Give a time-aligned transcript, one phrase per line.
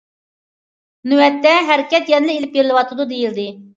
[1.11, 3.47] نۆۋەتتە ھەرىكەت يەنىلا ئېلىپ بېرىلىۋاتىدۇ، دېيىلدى.